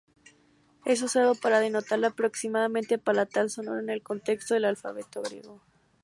[0.83, 5.61] Es usado para denotar la aproximante palatal sonora en el contexto del alfabeto griego.